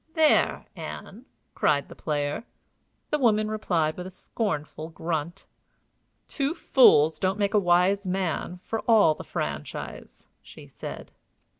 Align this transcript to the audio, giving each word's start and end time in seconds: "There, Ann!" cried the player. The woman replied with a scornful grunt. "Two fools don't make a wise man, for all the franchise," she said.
"There, 0.15 0.65
Ann!" 0.75 1.27
cried 1.53 1.87
the 1.87 1.93
player. 1.93 2.43
The 3.11 3.19
woman 3.19 3.51
replied 3.51 3.97
with 3.97 4.07
a 4.07 4.09
scornful 4.09 4.89
grunt. 4.89 5.45
"Two 6.27 6.55
fools 6.55 7.19
don't 7.19 7.37
make 7.37 7.53
a 7.53 7.59
wise 7.59 8.07
man, 8.07 8.59
for 8.63 8.79
all 8.89 9.13
the 9.13 9.23
franchise," 9.23 10.25
she 10.41 10.65
said. 10.65 11.11